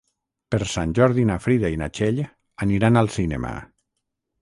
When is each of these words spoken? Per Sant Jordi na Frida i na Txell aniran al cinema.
Per 0.55 0.59
Sant 0.71 0.95
Jordi 0.99 1.27
na 1.33 1.37
Frida 1.45 1.71
i 1.75 1.79
na 1.83 1.91
Txell 1.99 2.25
aniran 2.67 3.01
al 3.03 3.15
cinema. 3.21 3.57